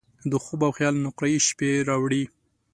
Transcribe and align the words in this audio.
د 0.31 0.33
خوب 0.43 0.59
او 0.67 0.71
خیال 0.77 0.95
نقرهيي 1.05 1.39
شپې 1.47 1.71
راوړي 1.89 2.23